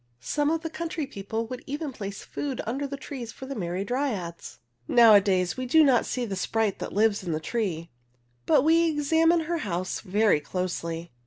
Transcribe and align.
Some 0.19 0.49
of 0.49 0.61
the 0.61 0.69
country 0.71 1.05
people 1.05 1.45
would 1.45 1.63
even 1.67 1.91
place 1.93 2.23
food 2.23 2.59
under 2.65 2.87
the 2.87 2.97
trees 2.97 3.31
for 3.31 3.45
the 3.45 3.53
merry 3.53 3.85
Dryads. 3.85 4.57
Now 4.87 5.13
a 5.13 5.21
days 5.21 5.57
we 5.57 5.67
do 5.67 5.83
not 5.83 6.07
see 6.07 6.25
the 6.25 6.35
sprite 6.35 6.79
that 6.79 6.91
lives 6.91 7.21
in 7.21 7.33
the 7.33 7.39
tree, 7.39 7.91
but 8.47 8.63
we 8.63 8.89
exam 8.89 9.31
ine 9.31 9.41
her 9.41 9.59
house 9.59 9.99
very 9.99 10.39
close 10.39 10.83
ly. 10.83 11.11